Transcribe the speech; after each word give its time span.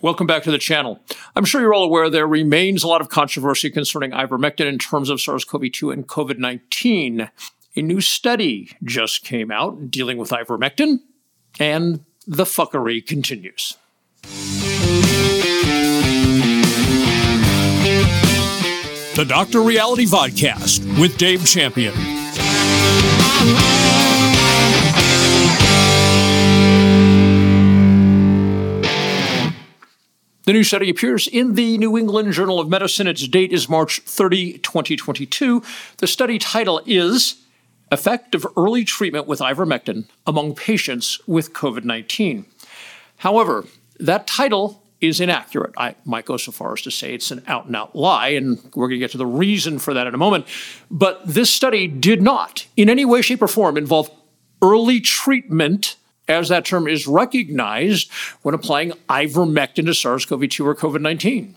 Welcome 0.00 0.26
back 0.26 0.42
to 0.42 0.50
the 0.50 0.58
channel. 0.58 1.00
I'm 1.34 1.44
sure 1.44 1.60
you're 1.60 1.72
all 1.72 1.84
aware 1.84 2.10
there 2.10 2.26
remains 2.26 2.82
a 2.82 2.88
lot 2.88 3.00
of 3.00 3.08
controversy 3.08 3.70
concerning 3.70 4.10
ivermectin 4.10 4.66
in 4.66 4.78
terms 4.78 5.08
of 5.08 5.20
SARS 5.20 5.44
CoV 5.44 5.72
2 5.72 5.90
and 5.90 6.06
COVID 6.06 6.38
19. 6.38 7.30
A 7.76 7.82
new 7.82 8.00
study 8.00 8.76
just 8.82 9.24
came 9.24 9.50
out 9.50 9.90
dealing 9.90 10.18
with 10.18 10.30
ivermectin, 10.30 11.00
and 11.58 12.04
the 12.26 12.44
fuckery 12.44 13.04
continues. 13.04 13.76
The 19.16 19.24
Dr. 19.26 19.62
Reality 19.62 20.06
Vodcast 20.06 21.00
with 21.00 21.16
Dave 21.16 21.46
Champion. 21.46 21.94
The 30.44 30.52
new 30.52 30.62
study 30.62 30.90
appears 30.90 31.26
in 31.26 31.54
the 31.54 31.78
New 31.78 31.96
England 31.96 32.34
Journal 32.34 32.60
of 32.60 32.68
Medicine. 32.68 33.06
Its 33.06 33.26
date 33.26 33.50
is 33.50 33.66
March 33.66 34.00
30, 34.00 34.58
2022. 34.58 35.62
The 35.96 36.06
study 36.06 36.38
title 36.38 36.82
is 36.84 37.36
Effect 37.90 38.34
of 38.34 38.46
Early 38.54 38.84
Treatment 38.84 39.26
with 39.26 39.40
Ivermectin 39.40 40.04
Among 40.26 40.54
Patients 40.54 41.18
with 41.26 41.54
COVID 41.54 41.84
19. 41.84 42.44
However, 43.16 43.64
that 43.98 44.26
title 44.26 44.82
is 45.00 45.18
inaccurate. 45.18 45.72
I 45.78 45.94
might 46.04 46.26
go 46.26 46.36
so 46.36 46.52
far 46.52 46.74
as 46.74 46.82
to 46.82 46.90
say 46.90 47.14
it's 47.14 47.30
an 47.30 47.42
out 47.46 47.64
and 47.64 47.74
out 47.74 47.96
lie, 47.96 48.28
and 48.28 48.58
we're 48.74 48.88
going 48.88 48.98
to 49.00 49.04
get 49.04 49.12
to 49.12 49.18
the 49.18 49.24
reason 49.24 49.78
for 49.78 49.94
that 49.94 50.06
in 50.06 50.12
a 50.12 50.18
moment. 50.18 50.46
But 50.90 51.22
this 51.26 51.48
study 51.48 51.86
did 51.86 52.20
not, 52.20 52.66
in 52.76 52.90
any 52.90 53.06
way, 53.06 53.22
shape, 53.22 53.40
or 53.40 53.48
form, 53.48 53.78
involve 53.78 54.10
early 54.60 55.00
treatment 55.00 55.96
as 56.28 56.48
that 56.48 56.64
term 56.64 56.86
is 56.88 57.06
recognized 57.06 58.10
when 58.42 58.54
applying 58.54 58.92
ivermectin 59.08 59.86
to 59.86 59.94
SARS 59.94 60.24
CoV 60.26 60.48
2 60.48 60.66
or 60.66 60.74
COVID 60.74 61.00
19. 61.00 61.56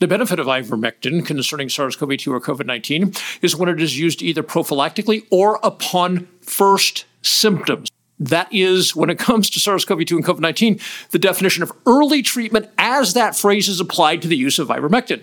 The 0.00 0.08
benefit 0.08 0.40
of 0.40 0.46
ivermectin 0.46 1.24
concerning 1.24 1.68
SARS 1.68 1.96
CoV 1.96 2.16
2 2.16 2.32
or 2.32 2.40
COVID 2.40 2.66
19 2.66 3.14
is 3.42 3.56
when 3.56 3.68
it 3.68 3.80
is 3.80 3.98
used 3.98 4.22
either 4.22 4.42
prophylactically 4.42 5.26
or 5.30 5.60
upon 5.62 6.28
first 6.40 7.04
symptoms. 7.22 7.88
That 8.18 8.52
is, 8.52 8.94
when 8.94 9.10
it 9.10 9.18
comes 9.18 9.50
to 9.50 9.60
SARS 9.60 9.84
CoV 9.84 10.04
2 10.04 10.16
and 10.16 10.24
COVID 10.24 10.40
19, 10.40 10.80
the 11.10 11.18
definition 11.18 11.62
of 11.62 11.72
early 11.86 12.22
treatment 12.22 12.68
as 12.78 13.14
that 13.14 13.36
phrase 13.36 13.68
is 13.68 13.80
applied 13.80 14.22
to 14.22 14.28
the 14.28 14.36
use 14.36 14.58
of 14.58 14.68
ivermectin, 14.68 15.22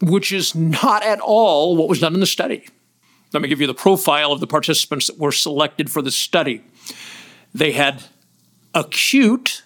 which 0.00 0.32
is 0.32 0.54
not 0.54 1.02
at 1.02 1.20
all 1.20 1.76
what 1.76 1.88
was 1.88 2.00
done 2.00 2.14
in 2.14 2.20
the 2.20 2.26
study. 2.26 2.66
Let 3.32 3.42
me 3.42 3.48
give 3.48 3.60
you 3.60 3.66
the 3.66 3.74
profile 3.74 4.32
of 4.32 4.40
the 4.40 4.46
participants 4.46 5.06
that 5.06 5.18
were 5.18 5.32
selected 5.32 5.90
for 5.90 6.02
the 6.02 6.10
study. 6.10 6.62
They 7.54 7.72
had 7.72 8.04
acute 8.74 9.62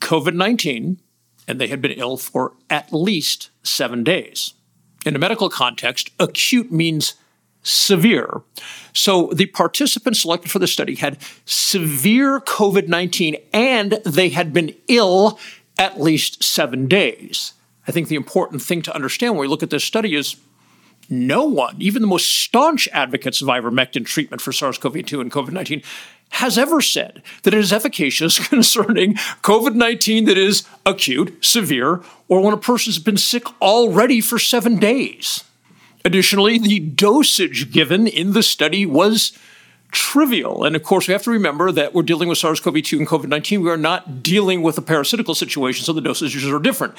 COVID 0.00 0.34
19, 0.34 1.00
and 1.48 1.60
they 1.60 1.68
had 1.68 1.82
been 1.82 1.92
ill 1.92 2.16
for 2.16 2.52
at 2.70 2.92
least 2.92 3.50
seven 3.62 4.04
days. 4.04 4.54
In 5.04 5.14
a 5.14 5.18
medical 5.18 5.50
context, 5.50 6.10
acute 6.18 6.72
means 6.72 7.14
severe. 7.62 8.42
So 8.92 9.30
the 9.34 9.46
participants 9.46 10.20
selected 10.20 10.50
for 10.50 10.58
the 10.58 10.66
study 10.66 10.94
had 10.94 11.18
severe 11.44 12.40
COVID 12.40 12.88
19 12.88 13.36
and 13.52 13.92
they 14.04 14.28
had 14.28 14.52
been 14.52 14.74
ill 14.86 15.38
at 15.78 16.00
least 16.00 16.44
seven 16.44 16.86
days. 16.86 17.54
I 17.88 17.92
think 17.92 18.08
the 18.08 18.16
important 18.16 18.62
thing 18.62 18.82
to 18.82 18.94
understand 18.94 19.34
when 19.34 19.40
we 19.40 19.48
look 19.48 19.62
at 19.62 19.70
this 19.70 19.84
study 19.84 20.14
is 20.14 20.36
no 21.10 21.44
one, 21.44 21.76
even 21.80 22.00
the 22.00 22.08
most 22.08 22.26
staunch 22.26 22.88
advocates 22.92 23.42
of 23.42 23.48
ivermectin 23.48 24.06
treatment 24.06 24.40
for 24.40 24.52
SARS 24.52 24.78
CoV 24.78 25.04
2 25.04 25.20
and 25.20 25.30
COVID 25.30 25.52
19, 25.52 25.82
has 26.34 26.58
ever 26.58 26.80
said 26.80 27.22
that 27.44 27.54
it 27.54 27.60
is 27.60 27.72
efficacious 27.72 28.38
concerning 28.48 29.14
COVID 29.42 29.74
19 29.74 30.24
that 30.24 30.38
is 30.38 30.64
acute, 30.84 31.44
severe, 31.44 32.02
or 32.28 32.40
when 32.40 32.52
a 32.52 32.58
person 32.58 32.92
has 32.92 32.98
been 32.98 33.16
sick 33.16 33.44
already 33.62 34.20
for 34.20 34.38
seven 34.38 34.78
days. 34.78 35.44
Additionally, 36.04 36.58
the 36.58 36.80
dosage 36.80 37.70
given 37.70 38.06
in 38.06 38.32
the 38.32 38.42
study 38.42 38.84
was 38.84 39.32
trivial. 39.94 40.64
And 40.64 40.74
of 40.74 40.82
course, 40.82 41.06
we 41.06 41.12
have 41.12 41.22
to 41.22 41.30
remember 41.30 41.70
that 41.70 41.94
we're 41.94 42.02
dealing 42.02 42.28
with 42.28 42.36
SARS 42.36 42.58
CoV 42.58 42.82
2 42.82 42.98
and 42.98 43.06
COVID 43.06 43.28
19. 43.28 43.62
We 43.62 43.70
are 43.70 43.76
not 43.76 44.22
dealing 44.22 44.60
with 44.60 44.76
a 44.76 44.82
parasitical 44.82 45.34
situation, 45.34 45.84
so 45.84 45.92
the 45.92 46.02
dosages 46.02 46.52
are 46.52 46.60
different. 46.60 46.94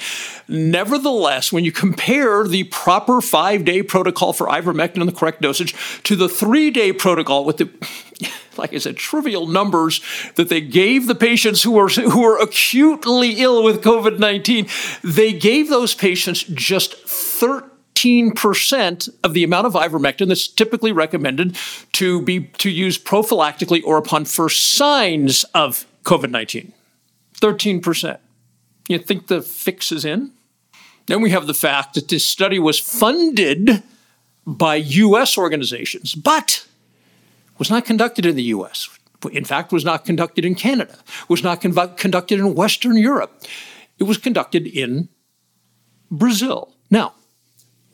Nevertheless, 0.48 1.52
when 1.52 1.62
you 1.62 1.72
compare 1.72 2.48
the 2.48 2.64
proper 2.64 3.20
five 3.20 3.64
day 3.64 3.82
protocol 3.82 4.32
for 4.32 4.46
ivermectin 4.46 5.00
and 5.00 5.08
the 5.08 5.12
correct 5.12 5.42
dosage 5.42 5.74
to 6.04 6.16
the 6.16 6.28
three 6.28 6.70
day 6.70 6.90
protocol 6.90 7.44
with 7.44 7.58
the 7.58 7.68
like 8.58 8.74
I 8.74 8.78
said, 8.78 8.96
trivial 8.96 9.46
numbers 9.46 10.00
that 10.36 10.48
they 10.48 10.60
gave 10.60 11.06
the 11.06 11.14
patients 11.14 11.62
who 11.62 11.72
were 11.72 11.88
who 11.88 12.22
were 12.22 12.38
acutely 12.38 13.40
ill 13.40 13.62
with 13.62 13.82
COVID 13.82 14.18
nineteen. 14.18 14.66
They 15.02 15.32
gave 15.32 15.68
those 15.68 15.94
patients 15.94 16.42
just 16.44 16.94
thirteen 16.94 17.70
15% 17.96 19.08
of 19.24 19.32
the 19.32 19.42
amount 19.42 19.66
of 19.66 19.72
ivermectin 19.72 20.28
that's 20.28 20.48
typically 20.48 20.92
recommended 20.92 21.56
to 21.92 22.20
be 22.22 22.44
to 22.58 22.70
use 22.70 22.98
prophylactically 22.98 23.82
or 23.84 23.96
upon 23.96 24.24
first 24.24 24.72
signs 24.72 25.44
of 25.54 25.86
COVID-19. 26.04 26.72
13%. 27.40 28.18
You 28.88 28.98
think 28.98 29.26
the 29.26 29.42
fix 29.42 29.90
is 29.90 30.04
in? 30.04 30.32
Then 31.06 31.20
we 31.20 31.30
have 31.30 31.46
the 31.46 31.54
fact 31.54 31.94
that 31.94 32.08
this 32.08 32.24
study 32.24 32.58
was 32.58 32.78
funded 32.78 33.82
by 34.46 34.76
US 34.76 35.36
organizations, 35.36 36.14
but 36.14 36.66
was 37.58 37.70
not 37.70 37.84
conducted 37.84 38.26
in 38.26 38.36
the 38.36 38.42
US. 38.44 38.88
In 39.32 39.44
fact, 39.44 39.72
was 39.72 39.84
not 39.84 40.04
conducted 40.04 40.44
in 40.44 40.54
Canada, 40.54 40.98
was 41.28 41.42
not 41.42 41.60
con- 41.60 41.94
conducted 41.96 42.38
in 42.38 42.54
Western 42.54 42.96
Europe. 42.96 43.42
It 43.98 44.04
was 44.04 44.18
conducted 44.18 44.66
in 44.66 45.08
Brazil. 46.10 46.74
Now, 46.90 47.14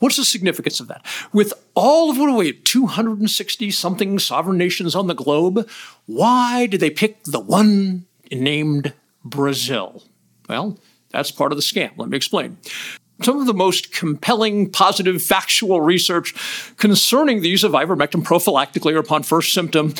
What's 0.03 0.17
the 0.17 0.25
significance 0.25 0.81
of 0.81 0.89
that? 0.89 1.05
With 1.31 1.53
all 1.75 2.11
of 2.11 2.17
what 2.17 2.35
we, 2.35 2.51
260 2.51 3.71
something 3.71 4.19
sovereign 4.19 4.57
nations 4.57 4.95
on 4.95 5.07
the 5.07 5.15
globe, 5.15 5.65
why 6.07 6.65
did 6.65 6.81
they 6.81 6.89
pick 6.89 7.23
the 7.23 7.39
one 7.39 8.05
named 8.29 8.91
Brazil? 9.23 10.03
Well, 10.49 10.77
that's 11.11 11.31
part 11.31 11.53
of 11.53 11.57
the 11.57 11.61
scam. 11.61 11.91
Let 11.95 12.09
me 12.09 12.17
explain. 12.17 12.57
Some 13.21 13.39
of 13.39 13.45
the 13.45 13.53
most 13.53 13.93
compelling, 13.93 14.69
positive, 14.69 15.21
factual 15.21 15.81
research 15.81 16.33
concerning 16.77 17.41
the 17.41 17.49
use 17.49 17.63
of 17.63 17.73
ivermectin 17.73 18.23
prophylactically 18.23 18.93
or 18.93 18.99
upon 18.99 19.23
first 19.23 19.53
symptom 19.53 19.93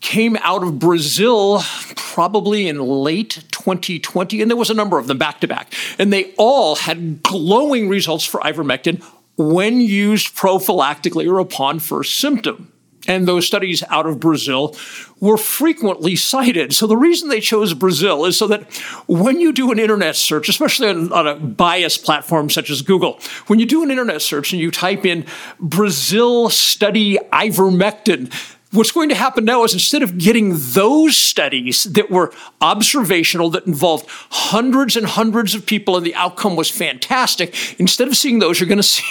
came 0.00 0.36
out 0.42 0.62
of 0.62 0.78
Brazil 0.78 1.62
probably 1.96 2.68
in 2.68 2.78
late 2.78 3.44
2020, 3.52 4.42
and 4.42 4.50
there 4.50 4.56
was 4.56 4.70
a 4.70 4.74
number 4.74 4.98
of 4.98 5.06
them 5.06 5.18
back 5.18 5.40
to 5.40 5.48
back. 5.48 5.72
And 5.98 6.12
they 6.12 6.34
all 6.36 6.76
had 6.76 7.22
glowing 7.22 7.88
results 7.88 8.24
for 8.24 8.40
ivermectin 8.40 9.02
when 9.36 9.80
used 9.80 10.34
prophylactically 10.34 11.30
or 11.30 11.38
upon 11.38 11.78
first 11.78 12.18
symptom. 12.18 12.72
And 13.08 13.26
those 13.26 13.46
studies 13.46 13.82
out 13.88 14.06
of 14.06 14.20
Brazil 14.20 14.74
were 15.20 15.36
frequently 15.36 16.16
cited. 16.16 16.74
So 16.74 16.86
the 16.86 16.96
reason 16.96 17.28
they 17.28 17.40
chose 17.40 17.72
Brazil 17.74 18.24
is 18.24 18.38
so 18.38 18.46
that 18.48 18.70
when 19.06 19.40
you 19.40 19.52
do 19.52 19.72
an 19.72 19.78
internet 19.78 20.16
search, 20.16 20.48
especially 20.48 20.88
on, 20.88 21.12
on 21.12 21.26
a 21.26 21.36
biased 21.36 22.04
platform 22.04 22.50
such 22.50 22.70
as 22.70 22.82
Google, 22.82 23.18
when 23.46 23.58
you 23.58 23.66
do 23.66 23.82
an 23.82 23.90
internet 23.90 24.20
search 24.20 24.52
and 24.52 24.60
you 24.60 24.70
type 24.70 25.06
in 25.06 25.24
Brazil 25.58 26.50
study 26.50 27.18
ivermectin, 27.32 28.32
What's 28.72 28.90
going 28.90 29.08
to 29.10 29.14
happen 29.14 29.44
now 29.44 29.62
is 29.62 29.72
instead 29.72 30.02
of 30.02 30.18
getting 30.18 30.52
those 30.54 31.16
studies 31.16 31.84
that 31.84 32.10
were 32.10 32.32
observational, 32.60 33.48
that 33.50 33.66
involved 33.66 34.06
hundreds 34.08 34.96
and 34.96 35.06
hundreds 35.06 35.54
of 35.54 35.64
people, 35.64 35.96
and 35.96 36.04
the 36.04 36.14
outcome 36.16 36.56
was 36.56 36.68
fantastic, 36.68 37.54
instead 37.78 38.08
of 38.08 38.16
seeing 38.16 38.40
those, 38.40 38.58
you're 38.58 38.68
going 38.68 38.76
to 38.78 38.82
see 38.82 39.04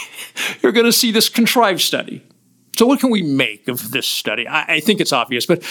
you're 0.61 0.73
going 0.73 0.85
to 0.85 0.91
see 0.91 1.11
this 1.11 1.29
contrived 1.29 1.81
study. 1.81 2.24
So, 2.77 2.85
what 2.85 2.99
can 2.99 3.09
we 3.09 3.21
make 3.21 3.67
of 3.67 3.91
this 3.91 4.07
study? 4.07 4.47
I, 4.47 4.75
I 4.75 4.79
think 4.79 4.99
it's 4.99 5.13
obvious, 5.13 5.45
but 5.45 5.63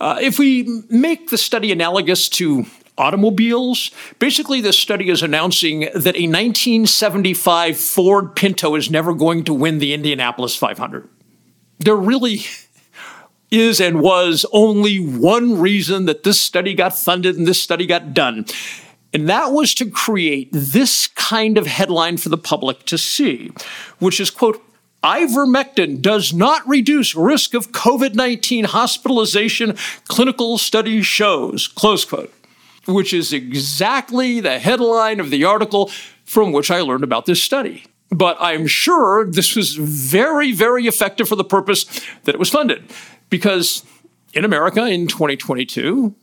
uh, 0.00 0.18
if 0.20 0.38
we 0.38 0.84
make 0.88 1.30
the 1.30 1.38
study 1.38 1.72
analogous 1.72 2.28
to 2.30 2.66
automobiles. 2.98 3.90
Basically, 4.18 4.60
this 4.60 4.76
study 4.76 5.08
is 5.08 5.22
announcing 5.22 5.80
that 5.80 6.16
a 6.16 6.26
1975 6.26 7.78
Ford 7.78 8.36
Pinto 8.36 8.74
is 8.74 8.90
never 8.90 9.14
going 9.14 9.44
to 9.44 9.54
win 9.54 9.78
the 9.78 9.94
Indianapolis 9.94 10.56
500. 10.56 11.08
They're 11.78 11.94
really 11.94 12.40
is 13.50 13.80
and 13.80 14.02
was 14.02 14.44
only 14.52 14.98
one 14.98 15.58
reason 15.58 16.04
that 16.04 16.22
this 16.22 16.40
study 16.40 16.74
got 16.74 16.98
funded 16.98 17.36
and 17.36 17.46
this 17.46 17.62
study 17.62 17.86
got 17.86 18.12
done. 18.12 18.44
And 19.14 19.26
that 19.30 19.52
was 19.52 19.72
to 19.76 19.90
create 19.90 20.50
this 20.52 21.06
kind 21.06 21.56
of 21.56 21.66
headline 21.66 22.18
for 22.18 22.28
the 22.28 22.36
public 22.36 22.84
to 22.86 22.98
see, 22.98 23.50
which 24.00 24.20
is, 24.20 24.30
quote, 24.30 24.62
Ivermectin 25.04 26.02
does 26.02 26.34
not 26.34 26.66
reduce 26.66 27.14
risk 27.14 27.54
of 27.54 27.70
COVID 27.70 28.14
19 28.14 28.64
hospitalization, 28.64 29.76
clinical 30.08 30.58
study 30.58 31.02
shows, 31.02 31.68
close 31.68 32.04
quote, 32.04 32.32
which 32.86 33.12
is 33.12 33.32
exactly 33.32 34.40
the 34.40 34.58
headline 34.58 35.20
of 35.20 35.30
the 35.30 35.44
article 35.44 35.90
from 36.24 36.52
which 36.52 36.70
I 36.70 36.80
learned 36.80 37.04
about 37.04 37.26
this 37.26 37.42
study. 37.42 37.84
But 38.10 38.36
I'm 38.40 38.66
sure 38.66 39.30
this 39.30 39.54
was 39.54 39.76
very, 39.76 40.52
very 40.52 40.86
effective 40.86 41.28
for 41.28 41.36
the 41.36 41.44
purpose 41.44 41.84
that 42.24 42.34
it 42.34 42.38
was 42.38 42.50
funded. 42.50 42.84
Because 43.30 43.84
in 44.32 44.44
America 44.44 44.84
in 44.86 45.06
2022, 45.06 46.14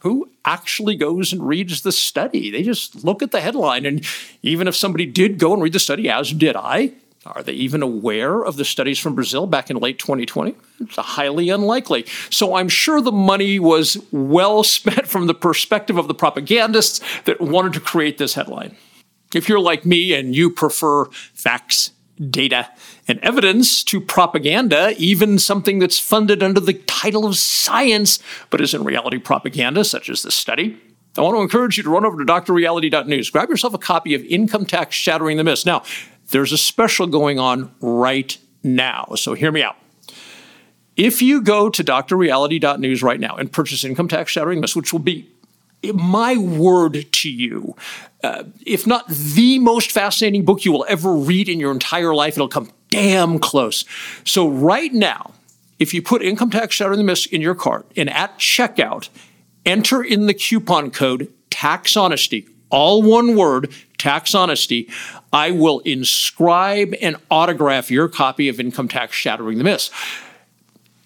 who 0.00 0.30
actually 0.44 0.96
goes 0.96 1.32
and 1.32 1.46
reads 1.46 1.82
the 1.82 1.92
study? 1.92 2.50
They 2.50 2.62
just 2.62 3.04
look 3.04 3.22
at 3.22 3.30
the 3.30 3.40
headline. 3.40 3.86
And 3.86 4.04
even 4.42 4.68
if 4.68 4.74
somebody 4.74 5.06
did 5.06 5.38
go 5.38 5.52
and 5.52 5.62
read 5.62 5.72
the 5.72 5.78
study, 5.78 6.08
as 6.08 6.32
did 6.32 6.56
I, 6.56 6.92
are 7.26 7.42
they 7.42 7.52
even 7.52 7.82
aware 7.82 8.42
of 8.42 8.56
the 8.56 8.64
studies 8.64 8.98
from 8.98 9.14
Brazil 9.14 9.46
back 9.46 9.70
in 9.70 9.76
late 9.76 9.98
2020? 9.98 10.54
It's 10.80 10.96
highly 10.96 11.48
unlikely. 11.48 12.06
So 12.30 12.56
I'm 12.56 12.68
sure 12.68 13.00
the 13.00 13.12
money 13.12 13.58
was 13.58 13.96
well 14.12 14.62
spent 14.64 15.06
from 15.06 15.26
the 15.26 15.34
perspective 15.34 15.96
of 15.96 16.08
the 16.08 16.14
propagandists 16.14 17.00
that 17.24 17.40
wanted 17.40 17.72
to 17.74 17.80
create 17.80 18.18
this 18.18 18.34
headline. 18.34 18.76
If 19.34 19.48
you're 19.48 19.60
like 19.60 19.84
me 19.84 20.14
and 20.14 20.34
you 20.34 20.50
prefer 20.50 21.06
facts, 21.06 21.92
data, 22.30 22.68
and 23.08 23.18
evidence 23.20 23.82
to 23.84 24.00
propaganda, 24.00 24.94
even 24.96 25.38
something 25.38 25.78
that's 25.78 25.98
funded 25.98 26.42
under 26.42 26.60
the 26.60 26.74
title 26.74 27.26
of 27.26 27.36
science 27.36 28.18
but 28.50 28.60
is 28.60 28.74
in 28.74 28.84
reality 28.84 29.18
propaganda, 29.18 29.84
such 29.84 30.08
as 30.08 30.22
this 30.22 30.34
study, 30.34 30.78
I 31.16 31.20
want 31.20 31.36
to 31.36 31.42
encourage 31.42 31.76
you 31.76 31.84
to 31.84 31.90
run 31.90 32.04
over 32.04 32.18
to 32.18 32.24
drreality.news. 32.24 33.30
Grab 33.30 33.48
yourself 33.48 33.72
a 33.72 33.78
copy 33.78 34.14
of 34.14 34.22
Income 34.22 34.66
Tax 34.66 34.96
Shattering 34.96 35.36
the 35.36 35.44
Myths. 35.44 35.64
Now, 35.64 35.84
there's 36.34 36.50
a 36.50 36.58
special 36.58 37.06
going 37.06 37.38
on 37.38 37.72
right 37.80 38.36
now, 38.64 39.12
so 39.14 39.34
hear 39.34 39.52
me 39.52 39.62
out. 39.62 39.76
If 40.96 41.22
you 41.22 41.40
go 41.40 41.70
to 41.70 41.84
drreality.news 41.84 43.04
right 43.04 43.20
now 43.20 43.36
and 43.36 43.52
purchase 43.52 43.84
Income 43.84 44.08
Tax 44.08 44.32
Shattering 44.32 44.60
Myths, 44.60 44.74
which 44.74 44.92
will 44.92 44.98
be 44.98 45.30
my 45.94 46.36
word 46.36 47.06
to 47.12 47.30
you, 47.30 47.76
uh, 48.24 48.42
if 48.66 48.84
not 48.84 49.06
the 49.06 49.60
most 49.60 49.92
fascinating 49.92 50.44
book 50.44 50.64
you 50.64 50.72
will 50.72 50.84
ever 50.88 51.14
read 51.14 51.48
in 51.48 51.60
your 51.60 51.70
entire 51.70 52.12
life, 52.12 52.34
it'll 52.34 52.48
come 52.48 52.72
damn 52.90 53.38
close. 53.38 53.84
So, 54.24 54.48
right 54.48 54.92
now, 54.92 55.34
if 55.78 55.94
you 55.94 56.02
put 56.02 56.20
Income 56.20 56.50
Tax 56.50 56.74
Shattering 56.74 56.98
the 56.98 57.04
Myths 57.04 57.26
in 57.26 57.42
your 57.42 57.54
cart 57.54 57.86
and 57.96 58.10
at 58.10 58.40
checkout, 58.40 59.08
enter 59.64 60.02
in 60.02 60.26
the 60.26 60.34
coupon 60.34 60.90
code 60.90 61.32
Tax 61.50 61.96
Honesty, 61.96 62.48
all 62.74 63.02
one 63.02 63.36
word, 63.36 63.72
Tax 63.98 64.34
Honesty, 64.34 64.90
I 65.32 65.52
will 65.52 65.78
inscribe 65.80 66.92
and 67.00 67.16
autograph 67.30 67.88
your 67.88 68.08
copy 68.08 68.48
of 68.48 68.58
Income 68.58 68.88
Tax 68.88 69.14
Shattering 69.14 69.58
the 69.58 69.64
Myths. 69.64 69.92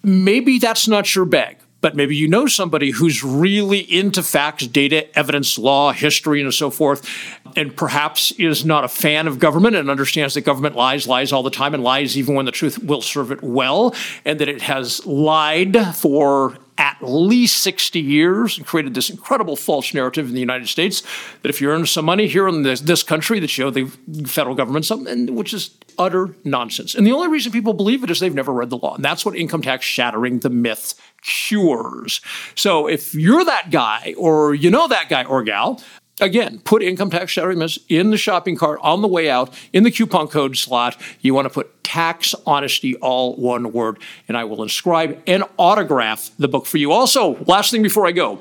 Maybe 0.03 0.59
that's 0.59 0.88
not 0.88 1.15
your 1.15 1.26
bag, 1.26 1.59
but 1.82 1.94
maybe 1.94 2.17
you 2.17 2.26
know 2.26 2.47
somebody 2.47 2.91
who's 2.91 3.23
really 3.23 3.81
into 3.81 4.23
facts, 4.23 4.67
data, 4.67 5.15
evidence, 5.17 5.59
law, 5.59 5.93
history, 5.93 6.41
and 6.41 6.55
so 6.55 6.70
forth, 6.70 7.06
and 7.55 7.76
perhaps 7.76 8.31
is 8.32 8.65
not 8.65 8.85
a 8.85 8.88
fan 8.88 9.26
of 9.26 9.38
government 9.38 9.76
and 9.76 9.91
understands 9.91 10.32
that 10.35 10.41
government 10.41 10.75
lies, 10.75 11.06
lies 11.06 11.32
all 11.32 11.43
the 11.43 11.50
time, 11.50 11.75
and 11.75 11.85
lies 11.85 12.17
even 12.17 12.35
when 12.35 12.47
the 12.47 12.53
truth 12.53 12.82
will 12.82 13.03
serve 13.03 13.31
it 13.31 13.43
well, 13.43 13.94
and 14.25 14.38
that 14.38 14.49
it 14.49 14.62
has 14.62 15.05
lied 15.05 15.76
for 15.94 16.56
at 16.79 16.97
least 17.03 17.63
60 17.63 18.01
years 18.01 18.57
and 18.57 18.67
created 18.67 18.95
this 18.95 19.11
incredible 19.11 19.57
false 19.57 19.93
narrative 19.93 20.29
in 20.29 20.35
the 20.35 20.41
United 20.41 20.69
States 20.69 21.03
that 21.43 21.49
if 21.49 21.61
you 21.61 21.69
earn 21.71 21.85
some 21.85 22.05
money 22.05 22.29
here 22.29 22.47
in 22.47 22.63
this, 22.63 22.81
this 22.81 23.03
country, 23.03 23.41
that 23.41 23.59
you 23.59 23.67
owe 23.67 23.71
the 23.71 23.87
federal 24.27 24.55
government 24.55 24.87
something, 24.87 25.35
which 25.35 25.53
is 25.53 25.77
utter 25.99 26.35
nonsense. 26.45 26.95
And 26.95 27.07
the 27.07 27.13
only 27.13 27.29
reason 27.29 27.51
people 27.51 27.75
believe 27.75 28.05
it 28.05 28.11
is 28.11 28.21
they've 28.21 28.33
never 28.33 28.53
read 28.53 28.71
the 28.71 28.79
law. 28.79 28.95
And 28.95 29.05
that's 29.05 29.27
what 29.27 29.37
income 29.37 29.63
tax 29.63 29.85
shattering 29.85 30.39
the 30.39 30.51
myth 30.51 30.95
cures. 31.23 32.21
So 32.55 32.87
if 32.87 33.15
you're 33.15 33.45
that 33.45 33.71
guy 33.71 34.15
or 34.17 34.55
you 34.55 34.71
know 34.71 34.87
that 34.87 35.09
guy 35.09 35.25
or 35.25 35.43
gal, 35.43 35.83
Again, 36.20 36.61
put 36.61 36.82
income 36.82 37.11
tax 37.11 37.37
myths 37.37 37.79
in 37.88 38.11
the 38.11 38.17
shopping 38.17 38.56
cart 38.56 38.81
on 38.82 39.03
the 39.03 39.09
way 39.09 39.31
out 39.31 39.55
in 39.73 39.85
the 39.85 39.91
coupon 39.91 40.29
code 40.29 40.56
slot. 40.56 40.97
You 41.20 41.35
want 41.35 41.47
to 41.47 41.50
put 41.50 41.85
tax 41.85 42.35
honesty, 42.47 42.97
all 42.97 43.37
one 43.37 43.73
word, 43.73 43.99
and 44.26 44.37
I 44.37 44.44
will 44.44 44.62
inscribe 44.62 45.23
and 45.26 45.44
autograph 45.56 46.31
the 46.38 46.49
book 46.49 46.67
for 46.67 46.79
you. 46.79 46.93
Also, 46.93 47.43
last 47.44 47.70
thing 47.70 47.82
before 47.82 48.06
I 48.06 48.12
go, 48.12 48.41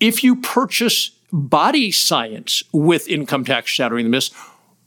if 0.00 0.22
you 0.22 0.36
purchase 0.36 1.10
Body 1.32 1.90
Science 1.90 2.62
with 2.72 3.08
income 3.08 3.44
tax 3.44 3.70
shattering 3.70 4.04
the 4.04 4.10
myths, 4.10 4.30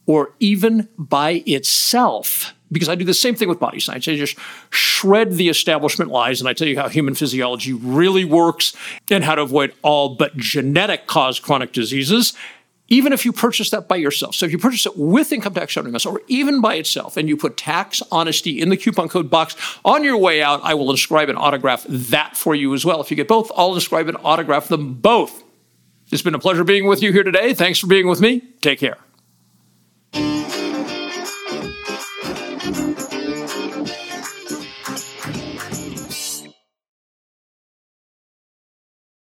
or 0.08 0.34
even 0.40 0.90
by 0.98 1.44
itself, 1.46 2.54
because 2.72 2.90
I 2.90 2.96
do 2.96 3.04
the 3.04 3.14
same 3.14 3.36
thing 3.36 3.50
with 3.50 3.60
body 3.60 3.80
science. 3.80 4.08
I 4.08 4.16
just 4.16 4.38
shred 4.70 5.34
the 5.34 5.50
establishment 5.50 6.12
lies 6.12 6.40
and 6.40 6.48
I 6.48 6.54
tell 6.54 6.68
you 6.68 6.80
how 6.80 6.90
human 6.90 7.16
physiology 7.16 7.74
really 7.74 8.26
works 8.26 8.76
and 9.10 9.24
how 9.24 9.36
to 9.36 9.42
avoid 9.42 9.74
all 9.82 10.16
but 10.16 10.38
genetic 10.38 11.08
caused 11.08 11.44
chronic 11.44 11.74
diseases. 11.74 12.34
Even 12.88 13.14
if 13.14 13.24
you 13.24 13.32
purchase 13.32 13.70
that 13.70 13.88
by 13.88 13.96
yourself. 13.96 14.36
So 14.36 14.46
if 14.46 14.52
you 14.52 14.58
purchase 14.58 14.86
it 14.86 14.98
with 14.98 15.32
income 15.32 15.54
tax 15.54 15.72
shattering 15.72 15.94
myths 15.94 16.06
or 16.06 16.22
even 16.28 16.60
by 16.60 16.76
itself 16.76 17.16
and 17.16 17.30
you 17.30 17.38
put 17.38 17.56
tax 17.56 18.04
honesty 18.12 18.62
in 18.62 18.68
the 18.68 18.76
coupon 18.76 19.08
code 19.08 19.30
box 19.30 19.56
on 19.86 20.04
your 20.04 20.18
way 20.18 20.42
out, 20.42 20.60
I 20.62 20.74
will 20.74 20.92
inscribe 20.92 21.30
and 21.30 21.38
autograph 21.38 21.86
that 21.88 22.36
for 22.36 22.54
you 22.54 22.74
as 22.74 22.84
well. 22.84 23.00
If 23.00 23.10
you 23.10 23.16
get 23.16 23.30
both, 23.30 23.50
I'll 23.56 23.76
inscribe 23.76 24.10
and 24.10 24.18
autograph 24.26 24.68
them 24.68 24.96
both. 24.96 25.42
It's 26.12 26.22
been 26.22 26.36
a 26.36 26.40
pleasure 26.40 26.66
being 26.66 26.86
with 26.86 27.02
you 27.02 27.14
here 27.14 27.24
today. 27.24 27.54
Thanks 27.54 27.80
for 27.80 27.88
being 27.88 28.08
with 28.08 28.20
me. 28.20 28.42
Take 28.60 28.80
care. 28.80 28.98